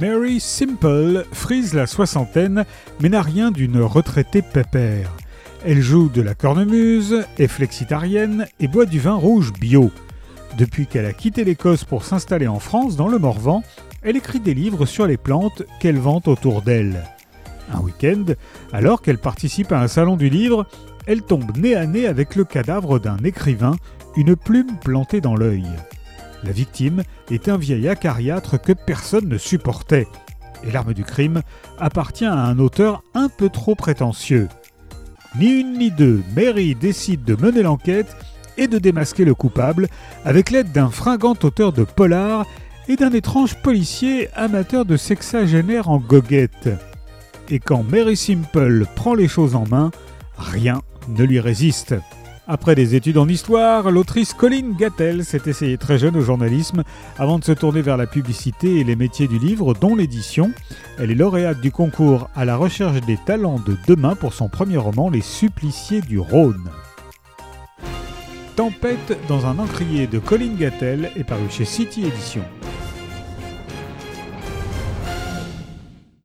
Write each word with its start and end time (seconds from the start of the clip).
Mary 0.00 0.40
Simple 0.40 1.26
frise 1.30 1.74
la 1.74 1.86
soixantaine, 1.86 2.64
mais 3.00 3.10
n'a 3.10 3.20
rien 3.20 3.50
d'une 3.50 3.82
retraitée 3.82 4.40
pépère. 4.40 5.14
Elle 5.66 5.82
joue 5.82 6.08
de 6.08 6.22
la 6.22 6.34
cornemuse, 6.34 7.26
est 7.38 7.48
flexitarienne 7.48 8.46
et 8.60 8.68
boit 8.68 8.86
du 8.86 8.98
vin 8.98 9.12
rouge 9.12 9.52
bio. 9.52 9.90
Depuis 10.56 10.86
qu'elle 10.86 11.04
a 11.04 11.12
quitté 11.12 11.44
l'Écosse 11.44 11.84
pour 11.84 12.06
s'installer 12.06 12.48
en 12.48 12.60
France, 12.60 12.96
dans 12.96 13.08
le 13.08 13.18
Morvan, 13.18 13.62
elle 14.00 14.16
écrit 14.16 14.40
des 14.40 14.54
livres 14.54 14.86
sur 14.86 15.06
les 15.06 15.18
plantes 15.18 15.64
qu'elle 15.80 15.98
vante 15.98 16.28
autour 16.28 16.62
d'elle. 16.62 17.04
Un 17.70 17.80
week-end, 17.80 18.24
alors 18.72 19.02
qu'elle 19.02 19.18
participe 19.18 19.70
à 19.70 19.82
un 19.82 19.88
salon 19.88 20.16
du 20.16 20.30
livre, 20.30 20.66
elle 21.06 21.20
tombe 21.20 21.58
nez 21.58 21.76
à 21.76 21.84
nez 21.84 22.06
avec 22.06 22.36
le 22.36 22.44
cadavre 22.44 22.98
d'un 22.98 23.18
écrivain, 23.18 23.76
une 24.16 24.34
plume 24.34 24.78
plantée 24.82 25.20
dans 25.20 25.36
l'œil. 25.36 25.66
La 26.42 26.52
victime 26.52 27.02
est 27.30 27.48
un 27.48 27.56
vieil 27.56 27.88
acariâtre 27.88 28.60
que 28.60 28.72
personne 28.72 29.28
ne 29.28 29.38
supportait. 29.38 30.06
Et 30.64 30.70
l'arme 30.70 30.94
du 30.94 31.04
crime 31.04 31.42
appartient 31.78 32.24
à 32.24 32.44
un 32.44 32.58
auteur 32.58 33.02
un 33.14 33.28
peu 33.28 33.48
trop 33.48 33.74
prétentieux. 33.74 34.48
Ni 35.38 35.60
une 35.60 35.78
ni 35.78 35.90
deux, 35.90 36.22
Mary 36.34 36.74
décide 36.74 37.24
de 37.24 37.36
mener 37.36 37.62
l'enquête 37.62 38.16
et 38.56 38.66
de 38.66 38.78
démasquer 38.78 39.24
le 39.24 39.34
coupable 39.34 39.88
avec 40.24 40.50
l'aide 40.50 40.72
d'un 40.72 40.90
fringant 40.90 41.36
auteur 41.42 41.72
de 41.72 41.84
polar 41.84 42.46
et 42.88 42.96
d'un 42.96 43.12
étrange 43.12 43.54
policier 43.56 44.28
amateur 44.34 44.84
de 44.84 44.96
sexagénaire 44.96 45.88
en 45.88 45.98
goguette. 45.98 46.68
Et 47.48 47.58
quand 47.58 47.82
Mary 47.82 48.16
Simple 48.16 48.86
prend 48.96 49.14
les 49.14 49.28
choses 49.28 49.54
en 49.54 49.66
main, 49.66 49.90
rien 50.36 50.82
ne 51.08 51.24
lui 51.24 51.40
résiste. 51.40 51.94
Après 52.52 52.74
des 52.74 52.96
études 52.96 53.16
en 53.16 53.28
histoire, 53.28 53.92
l'autrice 53.92 54.34
Colleen 54.34 54.74
Gattel 54.76 55.24
s'est 55.24 55.42
essayée 55.46 55.78
très 55.78 55.98
jeune 55.98 56.16
au 56.16 56.20
journalisme 56.20 56.82
avant 57.16 57.38
de 57.38 57.44
se 57.44 57.52
tourner 57.52 57.80
vers 57.80 57.96
la 57.96 58.08
publicité 58.08 58.80
et 58.80 58.82
les 58.82 58.96
métiers 58.96 59.28
du 59.28 59.38
livre, 59.38 59.72
dont 59.72 59.94
l'édition. 59.94 60.50
Elle 60.98 61.12
est 61.12 61.14
lauréate 61.14 61.60
du 61.60 61.70
concours 61.70 62.28
à 62.34 62.44
la 62.44 62.56
recherche 62.56 63.00
des 63.02 63.18
talents 63.24 63.60
de 63.64 63.76
demain 63.86 64.16
pour 64.16 64.34
son 64.34 64.48
premier 64.48 64.78
roman 64.78 65.10
Les 65.10 65.20
Suppliciés 65.20 66.00
du 66.00 66.18
Rhône. 66.18 66.68
Tempête 68.56 69.16
dans 69.28 69.46
un 69.46 69.60
encrier 69.60 70.08
de 70.08 70.18
Colleen 70.18 70.56
Gattel 70.56 71.12
est 71.14 71.22
paru 71.22 71.44
chez 71.50 71.64
City 71.64 72.04
Edition. 72.04 72.42